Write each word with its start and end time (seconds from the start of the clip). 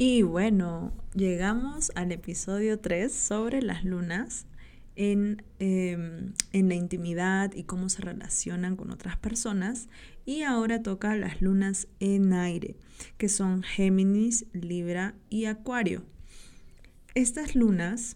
Y 0.00 0.22
bueno, 0.22 0.92
llegamos 1.16 1.90
al 1.96 2.12
episodio 2.12 2.78
3 2.78 3.12
sobre 3.12 3.60
las 3.62 3.82
lunas 3.82 4.46
en, 4.94 5.42
em, 5.58 6.34
en, 6.52 6.68
la 6.68 6.76
intimidad 6.76 7.52
y 7.52 7.64
cómo 7.64 7.88
se 7.88 8.02
relacionan 8.02 8.76
con 8.76 8.92
otras 8.92 9.16
personas. 9.16 9.88
Y 10.24 10.42
ahora 10.42 10.84
toca 10.84 11.16
las 11.16 11.42
lunas 11.42 11.88
en 11.98 12.32
aire, 12.32 12.76
que 13.16 13.28
son 13.28 13.64
Géminis, 13.64 14.46
Libra 14.52 15.16
y 15.30 15.46
Acuario. 15.46 16.04
Estas 17.16 17.56
lunas 17.56 18.14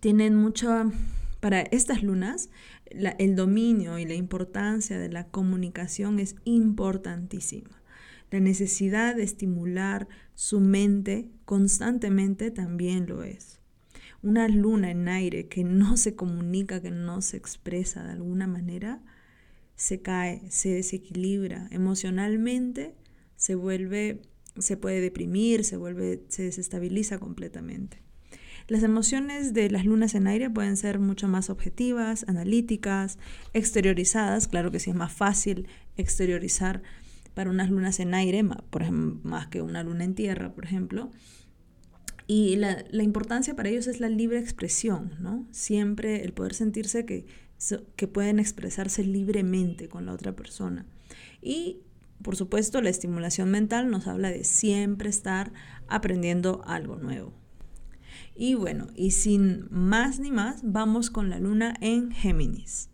tienen 0.00 0.34
mucha... 0.34 0.90
Para 1.38 1.60
estas 1.60 2.02
lunas, 2.02 2.50
el 2.90 3.36
dominio 3.36 3.98
y 3.98 4.06
la 4.06 4.14
importancia 4.14 4.98
de 4.98 5.08
la 5.08 5.28
comunicación 5.28 6.18
es 6.18 6.34
importantísima. 6.44 7.80
La 8.30 8.40
necesidad 8.40 9.16
de 9.16 9.24
estimular 9.24 10.06
su 10.40 10.58
mente 10.58 11.28
constantemente 11.44 12.50
también 12.50 13.06
lo 13.06 13.22
es. 13.22 13.60
Una 14.22 14.48
luna 14.48 14.90
en 14.90 15.06
aire 15.06 15.48
que 15.48 15.64
no 15.64 15.98
se 15.98 16.14
comunica, 16.14 16.80
que 16.80 16.90
no 16.90 17.20
se 17.20 17.36
expresa 17.36 18.04
de 18.04 18.12
alguna 18.12 18.46
manera, 18.46 19.02
se 19.76 20.00
cae, 20.00 20.40
se 20.48 20.70
desequilibra 20.70 21.68
emocionalmente, 21.70 22.94
se 23.36 23.54
vuelve, 23.54 24.22
se 24.58 24.78
puede 24.78 25.02
deprimir, 25.02 25.62
se 25.62 25.76
vuelve, 25.76 26.24
se 26.28 26.44
desestabiliza 26.44 27.18
completamente. 27.18 27.98
Las 28.66 28.82
emociones 28.82 29.52
de 29.52 29.68
las 29.68 29.84
lunas 29.84 30.14
en 30.14 30.26
aire 30.26 30.48
pueden 30.48 30.78
ser 30.78 31.00
mucho 31.00 31.28
más 31.28 31.50
objetivas, 31.50 32.24
analíticas, 32.28 33.18
exteriorizadas. 33.52 34.48
Claro 34.48 34.70
que 34.70 34.80
sí 34.80 34.88
es 34.88 34.96
más 34.96 35.12
fácil 35.12 35.68
exteriorizar 35.98 36.82
para 37.34 37.50
unas 37.50 37.70
lunas 37.70 38.00
en 38.00 38.14
aire, 38.14 38.44
por 38.70 38.82
ejemplo, 38.82 39.20
más 39.22 39.48
que 39.48 39.62
una 39.62 39.82
luna 39.82 40.04
en 40.04 40.14
tierra, 40.14 40.52
por 40.52 40.64
ejemplo. 40.64 41.10
Y 42.26 42.56
la, 42.56 42.84
importancia 42.92 43.56
para 43.56 43.70
ellos 43.70 43.86
es 43.86 43.98
la 43.98 44.08
libre 44.08 44.38
expresión, 44.38 45.14
¿no? 45.20 45.46
Siempre 45.50 46.24
el 46.24 46.32
poder 46.32 46.54
sentirse 46.54 47.04
que, 47.04 47.26
que 47.96 48.06
pueden 48.06 48.38
expresarse 48.38 49.04
libremente 49.04 49.88
con 49.88 50.06
la 50.06 50.12
otra 50.12 50.36
persona. 50.36 50.86
Y, 51.42 51.80
por 52.22 52.36
supuesto, 52.36 52.82
la 52.82 52.90
estimulación 52.90 53.50
mental 53.50 53.90
nos 53.90 54.06
habla 54.06 54.30
de 54.30 54.44
siempre 54.44 55.08
estar 55.10 55.52
aprendiendo 55.88 56.62
algo 56.66 56.96
nuevo. 56.96 57.34
Y 58.36 58.54
bueno, 58.54 58.86
y 58.94 59.10
sin 59.10 59.66
más 59.70 60.20
ni 60.20 60.30
más, 60.30 60.60
vamos 60.62 61.10
con 61.10 61.30
la 61.30 61.40
luna 61.40 61.74
en 61.80 62.12
Géminis. 62.12 62.89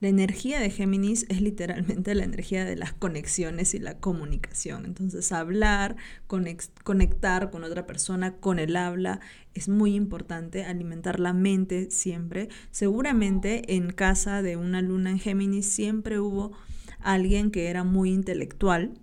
La 0.00 0.08
energía 0.08 0.60
de 0.60 0.70
Géminis 0.70 1.24
es 1.28 1.40
literalmente 1.40 2.14
la 2.14 2.24
energía 2.24 2.64
de 2.64 2.76
las 2.76 2.92
conexiones 2.92 3.74
y 3.74 3.78
la 3.78 3.98
comunicación. 3.98 4.84
Entonces, 4.84 5.32
hablar, 5.32 5.96
conectar 6.26 7.50
con 7.50 7.64
otra 7.64 7.86
persona, 7.86 8.36
con 8.36 8.58
el 8.58 8.76
habla, 8.76 9.20
es 9.54 9.68
muy 9.68 9.94
importante, 9.94 10.64
alimentar 10.64 11.20
la 11.20 11.32
mente 11.32 11.90
siempre. 11.90 12.48
Seguramente 12.70 13.74
en 13.76 13.92
casa 13.92 14.42
de 14.42 14.56
una 14.56 14.82
luna 14.82 15.10
en 15.10 15.20
Géminis 15.20 15.70
siempre 15.70 16.18
hubo 16.20 16.52
alguien 17.00 17.50
que 17.50 17.68
era 17.68 17.84
muy 17.84 18.10
intelectual, 18.10 18.98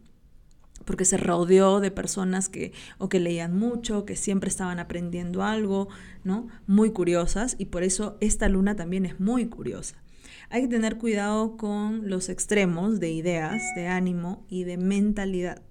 porque 0.86 1.06
se 1.06 1.18
rodeó 1.18 1.80
de 1.80 1.92
personas 1.92 2.50
que 2.50 2.74
o 2.98 3.08
que 3.08 3.20
leían 3.20 3.58
mucho, 3.58 4.04
que 4.04 4.16
siempre 4.16 4.50
estaban 4.50 4.80
aprendiendo 4.80 5.44
algo, 5.44 5.88
¿no? 6.24 6.48
Muy 6.68 6.92
curiosas 6.92 7.56
y 7.58 7.66
por 7.66 7.84
eso 7.84 8.18
esta 8.20 8.50
luna 8.50 8.76
también 8.76 9.06
es 9.06 9.20
muy 9.20 9.46
curiosa. 9.46 9.96
Hay 10.50 10.64
que 10.64 10.68
tener 10.68 10.98
cuidado 10.98 11.58
con 11.58 12.10
los 12.10 12.30
extremos 12.30 13.00
de 13.00 13.12
ideas, 13.12 13.62
de 13.76 13.88
ánimo 13.88 14.46
y 14.50 14.64
de 14.64 14.78
mentalidad. 14.78 15.62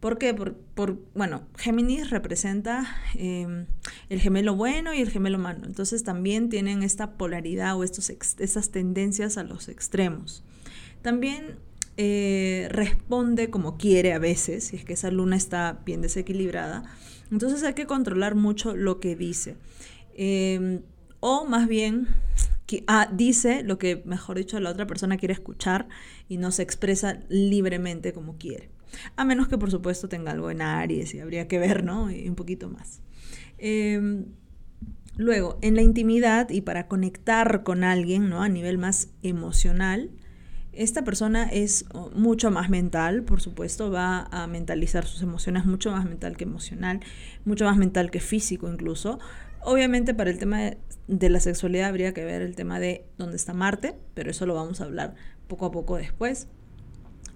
¿Por 0.00 0.18
qué? 0.18 0.34
Por, 0.34 0.98
bueno, 1.14 1.46
Géminis 1.56 2.10
representa 2.10 2.84
em, 3.14 3.66
el 4.10 4.20
gemelo 4.20 4.54
bueno 4.54 4.92
y 4.92 5.00
el 5.00 5.10
gemelo 5.10 5.38
malo. 5.38 5.64
Entonces 5.64 6.04
también 6.04 6.50
tienen 6.50 6.82
esta 6.82 7.12
polaridad 7.12 7.74
o 7.76 7.84
estos, 7.84 8.10
estas 8.10 8.70
tendencias 8.70 9.38
a 9.38 9.44
los 9.44 9.70
extremos. 9.70 10.44
También 11.00 11.56
eh, 11.96 12.68
responde 12.70 13.48
como 13.48 13.78
quiere 13.78 14.12
a 14.12 14.18
veces, 14.18 14.64
si 14.64 14.76
es 14.76 14.84
que 14.84 14.92
esa 14.92 15.10
luna 15.10 15.36
está 15.36 15.80
bien 15.86 16.02
desequilibrada. 16.02 16.82
Entonces 17.30 17.62
hay 17.62 17.74
que 17.74 17.86
controlar 17.86 18.34
mucho 18.34 18.76
lo 18.76 19.00
que 19.00 19.16
dice. 19.16 19.56
Em, 20.16 20.82
o 21.20 21.46
más 21.46 21.66
bien 21.66 22.08
ah, 22.86 23.08
dice 23.12 23.62
lo 23.62 23.78
que, 23.78 24.02
mejor 24.04 24.38
dicho, 24.38 24.58
la 24.60 24.70
otra 24.70 24.86
persona 24.86 25.16
quiere 25.16 25.34
escuchar 25.34 25.88
y 26.28 26.38
no 26.38 26.50
se 26.50 26.62
expresa 26.62 27.20
libremente 27.28 28.12
como 28.12 28.36
quiere. 28.36 28.70
A 29.16 29.24
menos 29.24 29.48
que, 29.48 29.58
por 29.58 29.70
supuesto, 29.70 30.08
tenga 30.08 30.32
algo 30.32 30.50
en 30.50 30.62
Aries 30.62 31.14
y 31.14 31.20
habría 31.20 31.48
que 31.48 31.58
ver, 31.58 31.84
¿no? 31.84 32.10
Y 32.10 32.28
un 32.28 32.36
poquito 32.36 32.68
más. 32.68 33.00
Em, 33.58 34.26
luego, 35.16 35.58
en 35.62 35.74
la 35.74 35.82
intimidad 35.82 36.50
y 36.50 36.60
para 36.60 36.86
conectar 36.88 37.62
con 37.62 37.84
alguien, 37.84 38.28
¿no? 38.28 38.42
A 38.42 38.48
nivel 38.48 38.78
más 38.78 39.08
emocional, 39.22 40.10
esta 40.76 41.04
persona 41.04 41.44
es 41.44 41.84
mucho 42.14 42.50
más 42.50 42.68
mental, 42.68 43.22
por 43.22 43.40
supuesto, 43.40 43.90
va 43.90 44.26
a 44.30 44.46
mentalizar 44.46 45.06
sus 45.06 45.22
emociones, 45.22 45.66
mucho 45.66 45.92
más 45.92 46.04
mental 46.04 46.36
que 46.36 46.44
emocional, 46.44 47.00
mucho 47.44 47.64
más 47.64 47.76
mental 47.76 48.10
que 48.10 48.20
físico 48.20 48.68
incluso. 48.68 49.20
Obviamente 49.66 50.12
para 50.12 50.28
el 50.28 50.38
tema 50.38 50.60
de, 51.06 51.30
la 51.30 51.40
sexualidad 51.40 51.88
habría 51.88 52.12
que 52.12 52.22
ver 52.22 52.42
el 52.42 52.54
tema 52.54 52.78
de 52.78 53.06
dónde 53.16 53.36
está 53.36 53.54
Marte, 53.54 53.94
pero 54.12 54.30
eso 54.30 54.44
lo 54.44 54.54
vamos 54.54 54.82
a 54.82 54.84
hablar 54.84 55.14
poco 55.48 55.64
a 55.64 55.72
poco 55.72 55.96
después. 55.96 56.48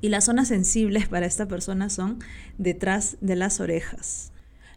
Y 0.03 0.11
las 0.11 0.25
zonas 0.27 0.49
sensibles 0.49 1.09
para 1.09 1.25
esta 1.25 1.49
persona 1.49 1.89
son 1.89 2.19
detrás 2.59 3.17
de 3.23 3.35
las 3.35 3.61
orejas. 3.61 4.33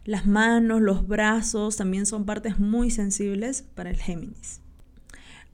Las 0.06 0.26
manos, 0.26 0.80
los 0.80 1.06
brazos 1.06 1.76
también 1.76 2.06
son 2.06 2.24
partes 2.24 2.58
muy 2.58 2.90
sensibles 2.90 3.66
para 3.74 3.90
el 3.90 3.98
Géminis. 3.98 4.61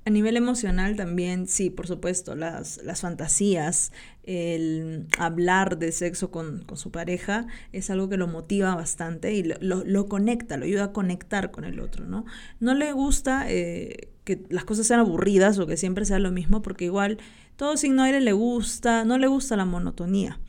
A 0.08 0.10
nivel 0.10 0.38
emocional 0.38 0.96
también, 0.96 1.46
sí, 1.46 1.68
por 1.68 1.86
supuesto, 1.86 2.34
las, 2.34 2.80
las 2.82 3.02
fantasías, 3.02 3.92
el 4.22 5.06
hablar 5.18 5.78
de 5.78 5.92
sexo 5.92 6.30
con, 6.30 6.64
su 6.76 6.90
pareja 6.90 7.46
es 7.74 7.90
algo 7.90 8.08
que 8.08 8.16
lo 8.16 8.26
motiva 8.26 8.74
bastante 8.74 9.34
y 9.34 9.42
lo, 9.42 10.08
conecta, 10.08 10.56
lo 10.56 10.64
ayuda 10.64 10.84
a 10.84 10.92
conectar 10.94 11.50
con 11.50 11.64
el 11.64 11.78
otro, 11.78 12.06
¿no? 12.06 12.24
No 12.58 12.72
le 12.72 12.90
gusta 12.92 13.50
eh, 13.50 14.08
que 14.24 14.40
las 14.48 14.64
cosas 14.64 14.86
sean 14.86 15.00
aburridas 15.00 15.58
o 15.58 15.66
que 15.66 15.76
siempre 15.76 16.06
sea 16.06 16.18
lo 16.18 16.32
mismo, 16.32 16.62
porque 16.62 16.86
igual 16.86 17.18
todo 17.56 17.76
signo 17.76 18.02
aire 18.02 18.22
le 18.22 18.32
gusta, 18.32 19.04
no 19.04 19.18
le 19.18 19.26
gusta 19.26 19.56
la 19.58 19.66
monotonía. 19.66 20.40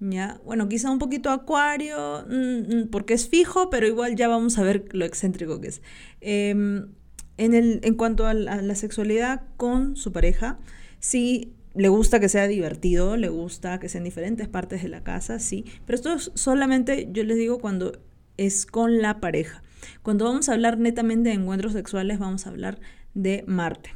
¿Ya? 0.00 0.40
Bueno, 0.46 0.70
quizá 0.70 0.90
un 0.90 0.98
poquito 0.98 1.28
acuario, 1.28 2.24
mm, 2.30 2.76
mm, 2.76 2.88
porque 2.88 3.12
es 3.12 3.28
fijo, 3.28 3.68
pero 3.68 3.86
igual 3.86 4.16
ya 4.16 4.26
vamos 4.28 4.56
a 4.56 4.62
ver 4.62 4.86
lo 4.92 5.04
excéntrico 5.04 5.60
que 5.60 5.68
es. 5.68 5.82
Em, 6.22 6.88
en, 7.36 7.54
el, 7.54 7.80
en 7.82 7.94
cuanto 7.94 8.26
a 8.26 8.34
la, 8.34 8.74
sexualidad 8.74 9.42
con 9.56 9.96
su 9.96 10.12
pareja, 10.12 10.58
sí 11.00 11.54
le 11.74 11.88
gusta 11.88 12.20
que 12.20 12.28
sea 12.28 12.46
divertido, 12.48 13.16
le 13.16 13.28
gusta 13.28 13.80
que 13.80 13.88
sean 13.88 14.04
diferentes 14.04 14.48
partes 14.48 14.82
de 14.82 14.88
la 14.88 15.02
casa, 15.02 15.38
sí, 15.38 15.64
pero 15.86 15.96
esto 15.96 16.12
es 16.12 16.30
solamente, 16.34 17.08
yo 17.12 17.24
les 17.24 17.36
digo, 17.36 17.58
cuando 17.58 17.98
es 18.36 18.66
con 18.66 19.00
la 19.00 19.20
pareja. 19.20 19.62
Cuando 20.02 20.26
vamos 20.26 20.48
a 20.48 20.52
hablar 20.52 20.78
netamente 20.78 21.30
de 21.30 21.36
encuentros 21.36 21.72
sexuales, 21.72 22.18
vamos 22.18 22.46
a 22.46 22.50
hablar 22.50 22.78
de 23.14 23.44
Marte. 23.46 23.90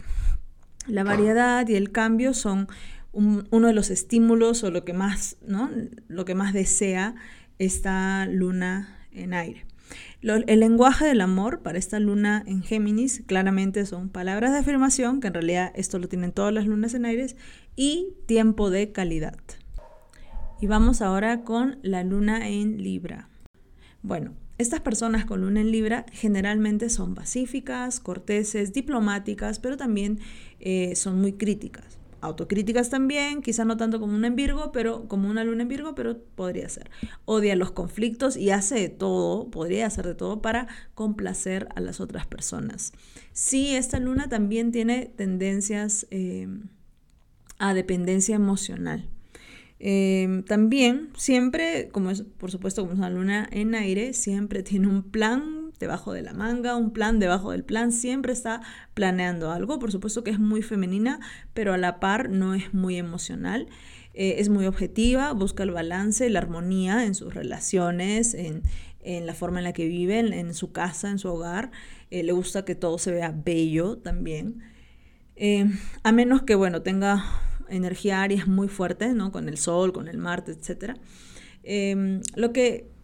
La 0.89 1.05
variedad 1.05 1.67
y 1.69 1.75
el 1.75 1.93
cambio 1.93 2.33
son 2.33 2.69
uno 3.13 3.67
de 3.67 3.73
los 3.73 3.91
estímulos 3.91 4.63
o 4.63 4.71
lo 4.71 4.85
que 4.85 4.93
más, 4.93 5.37
¿no? 5.47 5.71
Lo 6.09 6.25
que 6.25 6.35
más 6.35 6.53
desea 6.53 7.15
esta 7.59 8.27
luna 8.27 8.99
en 9.11 9.33
aire 9.33 9.65
el 10.23 10.61
lenguaje 10.61 11.07
del 11.07 11.21
amor 11.21 11.61
para 11.61 11.79
esta 11.79 12.01
luna 12.01 12.43
en 12.47 12.63
Géminis 12.63 13.23
claramente 13.27 13.87
son 13.87 14.09
palabras 14.09 14.53
de 14.53 14.59
afirmación, 14.59 15.21
que 15.21 15.29
en 15.29 15.35
realidad 15.35 15.73
esto 15.75 15.99
lo 15.99 16.09
tienen 16.09 16.33
todas 16.33 16.53
las 16.53 16.67
lunas 16.67 16.95
en 16.95 17.05
Aires, 17.05 17.37
y 17.77 18.09
tiempo 18.27 18.71
de 18.71 18.93
calidad. 18.93 19.39
Y 20.61 20.67
vamos 20.67 21.03
ahora 21.03 21.43
con 21.43 21.79
la 21.83 22.03
luna 22.03 22.49
en 22.49 22.83
Libra. 22.83 23.29
Bueno, 24.03 24.33
estas 24.59 24.81
personas 24.81 25.27
con 25.27 25.43
luna 25.43 25.61
en 25.61 25.71
Libra 25.71 26.07
generalmente 26.13 26.89
son 26.89 27.15
pacíficas, 27.15 28.01
corteses, 28.01 28.73
diplomáticas, 28.73 29.59
pero 29.59 29.77
también 29.77 30.19
eh, 30.61 30.97
son 30.97 31.21
muy 31.21 31.35
críticas 31.35 31.99
autocríticas 32.21 32.91
también, 32.91 33.43
quizá 33.43 33.65
no 33.65 33.77
tanto 33.77 34.01
como 34.01 34.15
una 34.15 34.27
en 34.27 34.37
Virgo, 34.37 34.73
pero 34.73 35.09
como 35.09 35.29
una 35.29 35.45
luna 35.45 35.63
en 35.63 35.69
Virgo, 35.69 35.95
pero 35.95 36.19
podría 36.35 36.69
ser. 36.69 36.91
Odia 37.25 37.57
los 37.57 37.73
conflictos 37.73 38.37
y 38.37 38.51
hace 38.51 38.77
de 38.77 38.89
todo, 38.89 39.51
podría 39.51 39.87
hacer 39.87 40.07
de 40.07 40.15
todo 40.15 40.43
para 40.43 40.69
complacer 40.95 41.69
a 41.75 41.81
las 41.81 42.01
otras 42.01 42.27
personas. 42.27 42.93
Sí, 43.33 43.75
esta 43.75 43.99
luna 43.99 44.29
también 44.29 44.73
tiene 44.73 45.07
tendencias 45.07 46.07
eh, 46.11 46.49
a 47.59 47.75
dependencia 47.75 48.37
emocional. 48.37 49.09
Eh, 49.79 50.43
también, 50.47 51.11
siempre, 51.17 51.89
como 51.93 52.11
es, 52.11 52.23
por 52.23 52.51
supuesto, 52.51 52.83
como 52.83 52.95
es 52.95 52.99
una 52.99 53.11
luna 53.11 53.49
en 53.51 53.75
aire, 53.75 54.15
siempre 54.15 54.63
tiene 54.63 54.89
un 54.89 55.03
plan 55.03 55.66
debajo 55.79 56.13
de 56.13 56.23
la 56.23 56.33
manga, 56.33 56.77
un 56.77 56.93
plan 56.93 57.19
debajo 57.19 57.53
del 57.53 57.65
plan, 57.65 57.93
siempre 57.93 58.33
está 58.33 58.63
planeando 58.95 59.51
algo, 59.51 59.79
por 59.79 59.93
supuesto 59.93 60.25
que 60.25 60.31
es 60.31 60.39
muy 60.39 60.63
femenina, 60.63 61.21
pero 61.55 61.73
a 61.73 61.79
la 61.79 62.01
par 62.01 62.31
no 62.31 62.55
es 62.55 62.73
muy 62.75 62.97
emocional. 62.97 63.69
Eh, 64.19 64.41
es 64.41 64.49
muy 64.49 64.65
objetiva, 64.65 65.33
busca 65.33 65.63
el 65.63 65.73
balance, 65.73 66.31
la 66.31 66.39
armonía 66.39 67.05
en 67.05 67.15
sus 67.15 67.35
relaciones, 67.35 68.33
en, 68.33 68.63
en 69.03 69.27
la 69.27 69.35
forma 69.35 69.59
en 69.59 69.65
la 69.65 69.75
que 69.75 69.87
vive, 69.87 70.19
en, 70.19 70.55
su 70.55 70.73
casa, 70.73 71.11
en 71.11 71.19
su 71.19 71.29
hogar. 71.29 71.71
Eh, 72.11 72.23
le 72.23 72.33
gusta 72.33 72.65
que 72.65 72.75
todo 72.75 72.97
se 72.97 73.13
vea 73.13 73.35
bello 73.37 73.99
también. 73.99 74.63
Eh, 75.37 75.67
a 76.03 76.13
menos 76.13 76.43
que, 76.43 76.55
bueno, 76.55 76.81
tenga 76.81 77.27
energía 77.69 78.23
Aries 78.23 78.47
muy 78.47 78.69
fuerte, 78.69 79.13
¿no? 79.13 79.33
Con 79.33 79.51
el 79.51 79.59
Sol, 79.59 79.93
con 79.93 80.09
el 80.09 80.17
Marte, 80.17 80.53
etc. 80.53 80.97
Lo 82.37 82.55
que 82.55 82.96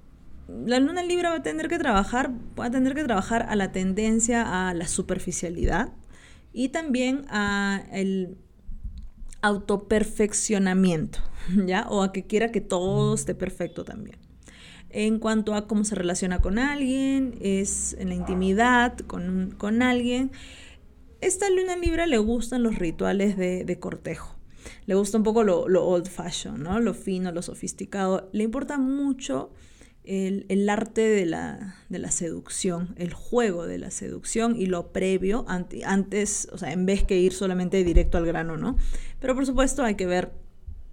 la 0.48 0.78
luna 0.80 1.02
Libra 1.02 1.30
va 1.30 1.36
a 1.36 1.42
tener 1.42 1.68
que 1.68 1.78
trabajar, 1.78 2.32
va 2.58 2.66
a 2.66 2.70
tener 2.70 2.94
que 2.94 3.04
trabajar 3.04 3.46
a 3.48 3.56
la 3.56 3.72
tendencia 3.72 4.68
a 4.68 4.74
la 4.74 4.86
superficialidad 4.86 5.92
y 6.52 6.68
también 6.68 7.24
a 7.28 7.82
el 7.92 8.36
autoperfeccionamiento, 9.40 11.18
¿ya? 11.66 11.86
O 11.88 12.02
a 12.02 12.12
que 12.12 12.26
quiera 12.26 12.52
que 12.52 12.60
todo 12.60 13.14
esté 13.14 13.34
perfecto 13.34 13.84
también. 13.84 14.18
En 14.90 15.18
cuanto 15.18 15.54
a 15.54 15.66
cómo 15.66 15.84
se 15.84 15.94
relaciona 15.94 16.40
con 16.40 16.58
alguien, 16.58 17.34
es 17.40 17.96
en 17.98 18.10
la 18.10 18.14
intimidad 18.14 18.98
con, 18.98 19.54
con 19.56 19.80
alguien. 19.80 20.32
Esta 21.22 21.48
luna 21.48 21.76
Libra 21.76 22.06
le 22.06 22.18
gustan 22.18 22.62
los 22.62 22.76
rituales 22.78 23.38
de, 23.38 23.78
cortejo. 23.80 24.36
Le 24.84 24.94
gusta 24.94 25.16
un 25.16 25.24
poco 25.24 25.44
lo, 25.44 25.66
lo, 25.66 25.86
old 25.86 26.08
fashion, 26.08 26.62
¿no? 26.62 26.78
Lo 26.78 26.92
fino, 26.92 27.32
lo 27.32 27.40
sofisticado. 27.40 28.28
Le 28.32 28.44
importa 28.44 28.76
mucho 28.76 29.50
el, 30.04 30.68
arte 30.68 31.02
de 31.02 31.26
la, 31.26 31.76
seducción, 32.10 32.94
el 32.96 33.12
juego 33.12 33.66
de 33.66 33.78
la 33.78 33.90
seducción 33.90 34.56
y 34.56 34.66
lo 34.66 34.92
previo 34.92 35.44
antes, 35.48 36.48
o 36.52 36.58
sea, 36.58 36.72
en 36.72 36.86
vez 36.86 37.04
que 37.04 37.18
ir 37.18 37.32
solamente 37.32 37.84
directo 37.84 38.18
al 38.18 38.26
grano, 38.26 38.56
¿no? 38.56 38.76
Pero 39.20 39.34
por 39.34 39.46
supuesto 39.46 39.84
hay 39.84 39.94
que 39.94 40.06
ver 40.06 40.32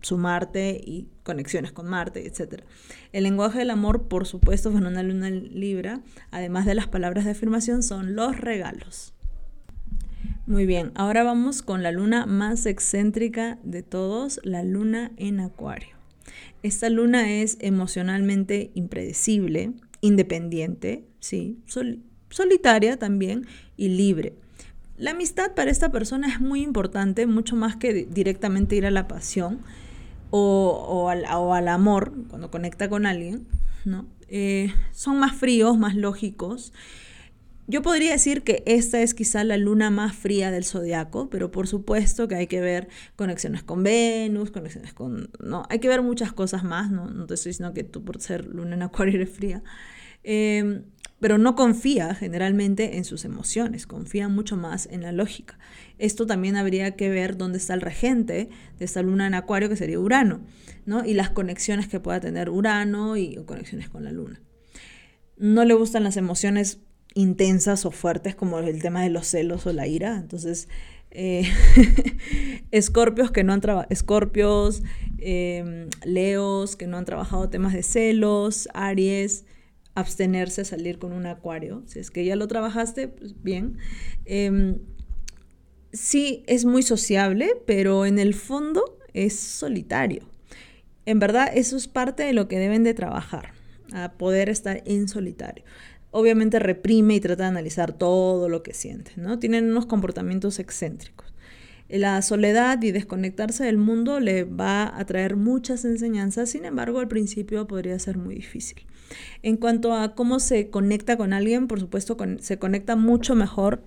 su 0.02 0.18
Marte 0.18 0.80
y 0.84 1.08
conexiones 1.24 1.72
con 1.72 1.88
Marte, 1.88 2.26
etc. 2.26 2.64
El 3.12 3.24
lenguaje 3.24 3.60
del 3.60 3.70
amor, 3.70 4.08
por 4.08 4.26
supuesto, 4.26 4.72
con 4.72 4.86
una 4.86 5.04
luna 5.04 5.30
libra, 5.30 6.02
además 6.32 6.66
de 6.66 6.76
las 6.76 6.88
palabras 6.88 7.26
de 7.26 7.32
afirmación, 7.32 7.84
son 7.84 8.16
los 8.16 8.40
regalos. 8.40 9.14
Muy 10.46 10.66
bien, 10.66 10.92
ahora 10.96 11.24
vamos 11.24 11.62
con 11.62 11.84
la 11.84 11.92
luna 11.92 12.26
más 12.26 12.66
excéntrica 12.66 13.60
de 13.64 13.84
todos, 13.84 14.40
la 14.44 14.64
luna 14.64 15.12
en 15.18 15.40
Acuario. 15.40 15.99
Esta 16.64 16.90
luna 16.90 17.32
es 17.32 17.58
emocionalmente 17.62 18.72
impredecible, 18.74 19.72
independiente, 20.02 21.06
¿sí? 21.20 21.58
solitaria 22.30 22.98
también 22.98 23.48
y 23.78 23.90
libre. 23.90 24.34
La 24.98 25.12
amistad 25.12 25.56
para 25.56 25.72
esta 25.72 25.92
persona 25.92 26.28
es 26.28 26.42
muy 26.42 26.62
importante, 26.62 27.26
mucho 27.26 27.56
más 27.56 27.78
que 27.78 28.06
directamente 28.06 28.76
ir 28.76 28.86
a 28.86 28.92
la 28.92 29.08
pasión 29.08 29.60
o, 30.32 31.10
al, 31.10 31.68
amor, 31.68 32.14
cuando 32.30 32.52
conecta 32.52 32.90
con 32.90 33.06
alguien, 33.06 33.48
¿no? 33.86 34.06
Eh, 34.28 34.72
son 34.92 35.18
más 35.18 35.36
fríos, 35.36 35.78
más 35.78 35.96
lógicos 35.96 36.72
yo 37.70 37.84
podría 37.84 38.14
decir 38.14 38.42
que 38.42 38.64
esta 38.66 39.00
es 39.00 39.14
quizá 39.14 39.44
la 39.44 39.56
luna 39.56 39.92
más 39.92 40.16
fría 40.16 40.50
del 40.50 40.66
zodiaco, 40.66 41.30
pero 41.30 41.52
por 41.52 41.68
supuesto 41.68 42.28
que 42.28 42.34
hay 42.34 42.48
que 42.48 42.62
ver 42.62 42.88
conexiones 43.16 43.62
con 43.62 43.84
Venus, 43.84 44.50
conexiones 44.50 44.92
con. 44.92 45.30
No, 45.40 45.62
hay 45.70 45.78
que 45.78 45.88
ver 45.88 46.02
muchas 46.02 46.34
cosas 46.34 46.64
más, 46.64 46.90
no, 46.90 47.12
no 47.12 47.28
te 47.28 47.36
estoy 47.36 47.52
diciendo 47.52 47.76
que 47.76 47.84
tú 47.84 48.04
por 48.04 48.20
ser 48.20 48.48
luna 48.48 48.74
en 48.74 48.82
Acuario 48.82 49.14
eres 49.18 49.30
fría. 49.30 49.62
Em, 50.24 50.82
pero 51.20 51.38
no 51.38 51.56
confía 51.56 52.16
generalmente 52.16 52.98
en 52.98 53.06
sus 53.06 53.24
emociones, 53.24 53.86
confía 53.86 54.30
mucho 54.30 54.58
más 54.58 54.88
en 54.92 55.04
la 55.04 55.12
lógica. 55.12 55.60
Esto 56.00 56.26
también 56.26 56.56
habría 56.56 56.96
que 56.96 57.12
ver 57.12 57.38
dónde 57.38 57.60
está 57.60 57.76
el 57.76 57.82
regente 57.82 58.50
de 58.80 58.86
esta 58.86 59.04
luna 59.04 59.28
en 59.28 59.36
Acuario, 59.36 59.70
que 59.70 59.76
sería 59.76 60.00
Urano, 60.00 60.42
¿no? 60.88 61.06
y 61.06 61.14
las 61.14 61.30
conexiones 61.30 61.88
que 61.88 62.00
pueda 62.00 62.20
tener 62.20 62.50
Urano 62.50 63.16
y 63.16 63.36
conexiones 63.46 63.90
con 63.90 64.06
la 64.06 64.12
luna. 64.12 64.42
No 65.38 65.66
le 65.66 65.76
gustan 65.76 66.04
las 66.04 66.18
emociones 66.18 66.80
intensas 67.20 67.86
o 67.86 67.92
fuertes 67.92 68.36
como 68.36 68.60
el 68.60 68.82
tema 68.82 69.04
de 69.04 69.10
los 69.10 69.28
celos 69.28 69.66
o 69.66 69.74
la 69.74 69.88
ira. 69.88 70.18
Entonces, 70.18 70.70
eh, 71.12 71.44
escorpios 72.72 73.32
que 73.32 73.44
no 73.44 73.54
han 73.54 73.62
trabajado, 73.62 73.92
escorpios, 73.92 74.84
em, 75.18 75.90
leos 76.04 76.76
que 76.76 76.88
no 76.88 76.98
han 76.98 77.06
trabajado 77.06 77.50
temas 77.50 77.74
de 77.74 77.84
celos, 77.84 78.70
aries, 78.74 79.46
abstenerse 79.96 80.62
a 80.62 80.66
salir 80.66 80.98
con 80.98 81.12
un 81.12 81.26
acuario. 81.26 81.84
Si 81.88 82.00
es 82.00 82.10
que 82.10 82.24
ya 82.24 82.36
lo 82.36 82.48
trabajaste, 82.48 83.10
pues 83.10 83.42
bien. 83.44 83.78
Em, 84.26 84.80
sí, 85.92 86.44
es 86.48 86.64
muy 86.64 86.84
sociable, 86.84 87.52
pero 87.66 88.06
en 88.06 88.18
el 88.18 88.34
fondo 88.34 88.98
es 89.14 89.38
solitario. 89.38 90.24
En 91.06 91.20
verdad, 91.20 91.50
eso 91.54 91.76
es 91.76 91.88
parte 91.88 92.24
de 92.24 92.34
lo 92.34 92.48
que 92.48 92.60
deben 92.60 92.84
de 92.84 92.94
trabajar, 92.94 93.52
a 93.92 94.14
poder 94.14 94.48
estar 94.48 94.84
en 94.86 95.08
solitario 95.08 95.66
obviamente 96.12 96.60
reprime 96.60 97.16
y 97.16 97.20
trata 97.20 97.44
de 97.44 97.50
analizar 97.50 97.94
todo 97.94 98.50
lo 98.50 98.64
que 98.64 98.74
siente, 98.74 99.12
¿no? 99.16 99.40
Tienen 99.40 99.72
unos 99.72 99.86
comportamientos 99.86 100.60
excéntricos. 100.60 101.34
La 101.90 102.22
soledad 102.22 102.82
y 102.84 102.92
desconectarse 102.92 103.64
del 103.64 103.78
mundo 103.78 104.20
le 104.20 104.44
va 104.44 104.96
a 104.96 105.06
traer 105.06 105.36
muchas 105.36 105.86
enseñanzas, 105.86 106.52
sin 106.52 106.66
embargo 106.66 107.00
al 107.00 107.08
principio 107.08 107.66
podría 107.68 107.98
ser 107.98 108.18
muy 108.18 108.36
difícil. 108.36 108.86
En 109.42 109.58
cuanto 109.58 109.96
a 109.96 110.14
cómo 110.14 110.40
se 110.40 110.70
conecta 110.70 111.18
con 111.18 111.34
alguien, 111.34 111.68
por 111.68 111.80
supuesto 111.80 112.16
se 112.40 112.60
conecta 112.60 112.96
mucho 112.96 113.34
mejor 113.34 113.82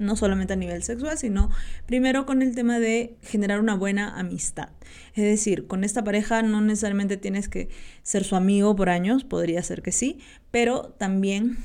no 0.00 0.16
solamente 0.16 0.54
a 0.54 0.56
nivel 0.56 0.82
sexual, 0.82 1.16
sino 1.18 1.50
primero 1.86 2.26
con 2.26 2.42
el 2.42 2.54
tema 2.54 2.80
de 2.80 3.16
generar 3.22 3.60
una 3.60 3.76
buena 3.76 4.18
amistad. 4.18 4.70
Es 5.14 5.24
decir, 5.24 5.66
con 5.66 5.84
esta 5.84 6.02
pareja 6.02 6.42
no 6.42 6.60
necesariamente 6.60 7.16
tienes 7.16 7.48
que 7.48 7.68
ser 8.02 8.24
su 8.24 8.34
amigo 8.34 8.74
por 8.74 8.88
años, 8.88 9.24
podría 9.24 9.62
ser 9.62 9.82
que 9.82 9.92
sí, 9.92 10.18
pero 10.50 10.94
también 10.98 11.58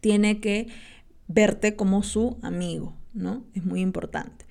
tiene 0.00 0.40
que 0.40 0.66
verte 1.28 1.76
como 1.76 2.02
su 2.02 2.36
amigo, 2.42 2.96
¿no? 3.14 3.44
Es 3.54 3.64
muy 3.64 3.80
importante 3.80 4.45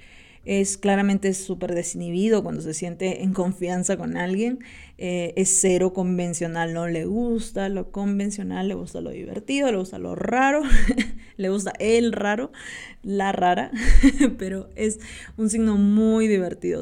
es 0.46 0.78
claramente 0.78 1.34
súper 1.34 1.74
desinhibido 1.74 2.44
cuando 2.44 2.62
se 2.62 2.74
siente 2.74 3.24
en 3.24 3.34
confianza 3.34 3.98
con 3.98 4.16
alguien, 4.16 4.60
eh, 4.98 5.34
es 5.36 5.58
cero 5.60 5.92
convencional, 5.92 6.74
no 6.74 6.88
le 6.88 7.06
gusta 7.06 7.68
lo 7.68 7.92
convencional, 7.92 8.68
le 8.68 8.76
gusta 8.76 9.02
lo 9.02 9.10
divertido, 9.10 9.72
le 9.72 9.78
gusta 9.78 9.98
lo 9.98 10.16
raro, 10.16 10.62
le 11.38 11.50
gusta 11.50 11.74
el 11.80 12.14
raro, 12.14 12.52
la 13.02 13.32
rara, 13.32 13.72
pero 14.38 14.70
es 14.76 15.00
un 15.36 15.50
signo 15.50 15.78
muy 15.78 16.28
divertido. 16.28 16.82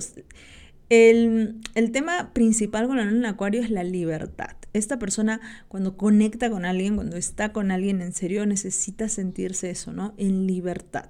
El, 0.90 1.62
el, 1.74 1.92
tema 1.92 2.34
principal 2.34 2.88
con 2.88 2.98
la 2.98 3.06
luna 3.06 3.18
en 3.18 3.26
acuario 3.26 3.62
es 3.62 3.72
la 3.72 3.84
libertad. 3.84 4.58
Esta 4.74 5.00
persona 5.00 5.40
cuando 5.70 5.98
conecta 5.98 6.50
con 6.50 6.66
alguien, 6.66 6.96
cuando 6.96 7.16
está 7.16 7.54
con 7.54 7.72
alguien 7.72 8.02
en 8.02 8.14
serio, 8.14 8.46
necesita 8.46 9.08
sentirse 9.08 9.70
eso, 9.70 9.94
¿no? 9.94 10.14
En 10.18 10.46
libertad, 10.46 11.10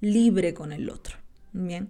libre 0.00 0.52
con 0.52 0.72
el 0.72 0.90
otro. 0.90 1.23
Bien. 1.54 1.88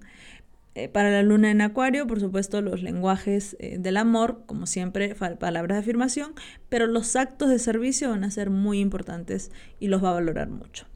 Eh, 0.76 0.88
para 0.88 1.10
la 1.10 1.22
luna 1.22 1.50
en 1.50 1.60
acuario, 1.60 2.06
por 2.06 2.20
supuesto, 2.20 2.60
los 2.60 2.82
lenguajes 2.82 3.56
eh, 3.60 3.78
del 3.78 3.96
amor, 3.96 4.42
como 4.46 4.66
siempre, 4.66 5.14
palabras 5.14 5.76
de 5.76 5.80
afirmación, 5.80 6.34
pero 6.68 6.86
los 6.86 7.16
actos 7.16 7.48
de 7.48 7.58
servicio 7.58 8.10
van 8.10 8.24
a 8.24 8.30
ser 8.30 8.50
muy 8.50 8.80
importantes 8.80 9.50
y 9.80 9.88
los 9.88 10.02
va 10.02 10.10
a 10.10 10.14
valorar 10.14 10.50
mucho. 10.50 10.86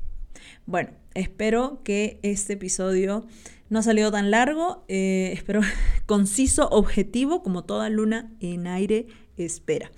Bueno, 0.67 0.91
espero 1.15 1.81
que 1.85 2.19
este 2.23 2.55
episodio 2.55 3.25
no 3.71 3.79
ha 3.79 3.83
salido 3.83 4.11
tan 4.11 4.31
largo, 4.31 4.85
eh, 4.89 5.31
espero 5.33 5.61
conciso, 6.07 6.69
objetivo, 6.69 7.43
como 7.43 7.65
toda 7.65 7.89
luna 7.89 8.33
en 8.41 8.67
aire 8.67 9.07
espera. 9.37 9.93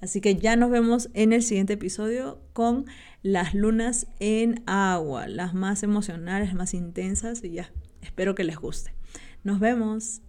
Así 0.00 0.20
que 0.20 0.34
ya 0.36 0.56
nos 0.56 0.70
vemos 0.70 1.10
en 1.14 1.32
el 1.32 1.42
siguiente 1.42 1.74
episodio 1.74 2.40
con 2.54 2.86
las 3.22 3.54
lunas 3.54 4.06
en 4.18 4.62
agua, 4.66 5.28
las 5.28 5.52
más 5.52 5.82
emocionales, 5.82 6.54
más 6.54 6.74
intensas 6.74 7.44
y 7.44 7.50
ya 7.50 7.70
Espero 8.06 8.34
que 8.34 8.44
les 8.44 8.56
guste. 8.56 8.94
Nos 9.44 9.60
vemos. 9.60 10.22